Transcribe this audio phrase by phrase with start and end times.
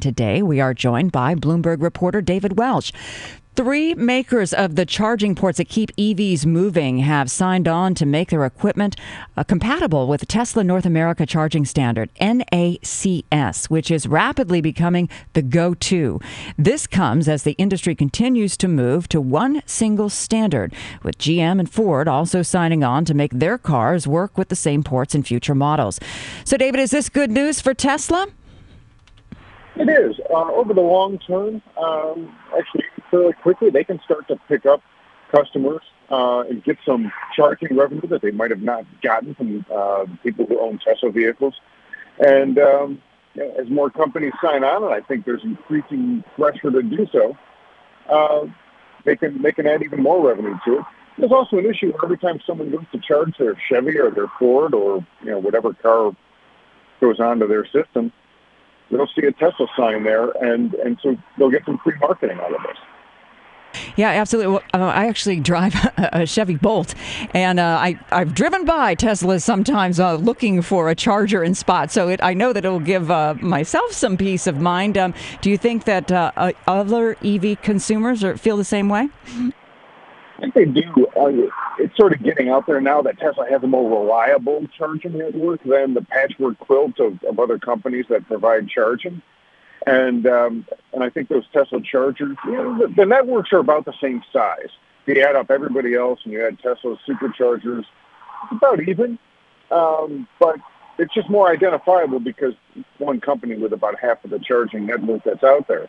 [0.00, 2.92] Today, we are joined by Bloomberg reporter David Welch.
[3.56, 8.30] Three makers of the charging ports that keep EVs moving have signed on to make
[8.30, 8.96] their equipment
[9.36, 15.74] uh, compatible with Tesla North America charging standard, NACS, which is rapidly becoming the go
[15.74, 16.20] to.
[16.56, 20.72] This comes as the industry continues to move to one single standard,
[21.02, 24.82] with GM and Ford also signing on to make their cars work with the same
[24.82, 26.00] ports in future models.
[26.44, 28.28] So, David, is this good news for Tesla?
[29.76, 30.20] It is.
[30.28, 34.82] Uh, over the long term, um, actually, fairly quickly, they can start to pick up
[35.30, 40.04] customers uh, and get some charging revenue that they might have not gotten from uh,
[40.22, 41.54] people who own Tesla vehicles.
[42.18, 43.02] And um,
[43.36, 47.36] as more companies sign on, and I think there's increasing pressure to do so,
[48.08, 48.46] uh,
[49.04, 50.84] they can they can add even more revenue to it.
[51.16, 54.74] There's also an issue every time someone goes to charge their Chevy or their Ford
[54.74, 56.12] or you know whatever car
[57.00, 58.12] goes onto their system,
[58.90, 62.54] they'll see a Tesla sign there, and and so they'll get some free marketing out
[62.54, 62.76] of this.
[63.96, 64.52] Yeah, absolutely.
[64.52, 66.94] Well, uh, I actually drive a Chevy Bolt,
[67.34, 71.90] and uh, I I've driven by Teslas sometimes uh, looking for a charger in spot.
[71.90, 74.98] So it, I know that it will give uh, myself some peace of mind.
[74.98, 79.08] Um, do you think that uh, other EV consumers are, feel the same way?
[80.40, 81.06] I think they do.
[81.78, 85.62] it's sort of getting out there now that Tesla has a more reliable charging network
[85.64, 89.20] than the patchwork quilt of, of other companies that provide charging.
[89.86, 93.84] And um, and I think those Tesla chargers, you know, the, the networks are about
[93.84, 94.68] the same size.
[95.06, 99.18] If you add up everybody else and you add Tesla superchargers, it's about even.
[99.70, 100.56] Um, but
[100.98, 102.54] it's just more identifiable because
[102.98, 105.88] one company with about half of the charging network that's out there.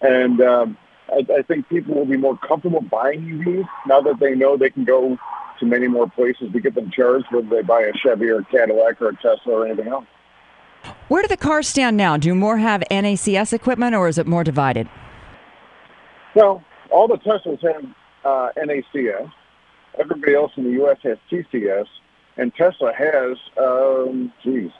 [0.00, 0.78] And um,
[1.12, 4.70] I, I think people will be more comfortable buying EVs now that they know they
[4.70, 5.18] can go
[5.58, 8.44] to many more places to get them charged, whether they buy a Chevy or a
[8.44, 10.06] Cadillac or a Tesla or anything else.
[11.08, 12.16] Where do the cars stand now?
[12.16, 14.88] Do more have NACS equipment or is it more divided?
[16.34, 17.84] Well, all the Teslas have
[18.24, 19.30] uh, NACS.
[19.98, 20.98] Everybody else in the U.S.
[21.02, 21.86] has CCS.
[22.36, 24.70] And Tesla has, um, geez,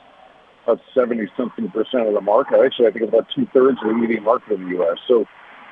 [0.63, 2.59] about 70 something percent of the market.
[2.59, 4.97] Actually, I think about two thirds of the EV market in the U.S.
[5.07, 5.25] So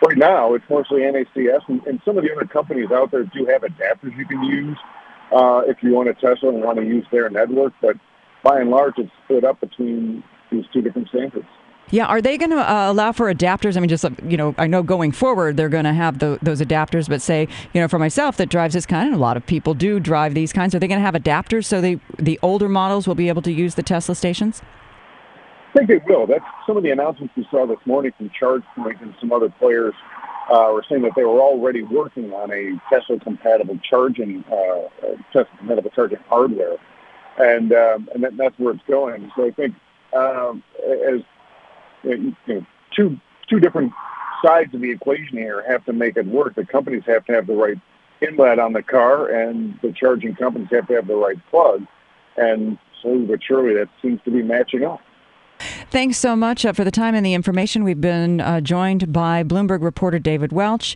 [0.06, 1.62] right now, it's mostly NACS.
[1.68, 4.78] And, and some of the other companies out there do have adapters you can use
[5.32, 7.74] uh, if you want a Tesla and want to use their network.
[7.82, 7.98] But
[8.44, 11.48] by and large, it's split up between these two different standards.
[11.92, 13.76] Yeah, are they going to uh, allow for adapters?
[13.76, 16.62] I mean, just you know, I know going forward they're going to have the, those
[16.62, 19.46] adapters, but say, you know, for myself that drives this kind, and a lot of
[19.46, 20.76] people do drive these kinds.
[20.76, 23.52] Are they going to have adapters so they the older models will be able to
[23.52, 24.62] use the Tesla stations?
[25.70, 26.26] I think they will.
[26.26, 29.94] That's some of the announcements we saw this morning from ChargePoint and some other players
[30.50, 35.16] uh, were saying that they were already working on a Tesla compatible charging, uh, uh
[35.32, 36.78] Tesla compatible charging hardware,
[37.38, 39.32] and um, and that, that's where it's going.
[39.36, 39.76] So I think
[40.14, 41.22] um, as
[42.04, 42.66] you know,
[42.96, 43.94] two two different
[44.44, 46.56] sides of the equation here have to make it work.
[46.56, 47.78] The companies have to have the right
[48.22, 51.86] inlet on the car, and the charging companies have to have the right plug.
[52.38, 55.02] And slowly but surely, that seems to be matching up.
[55.92, 57.84] Thanks so much uh, for the time and the information.
[57.84, 60.96] We've been uh, joined by Bloomberg reporter David Welch.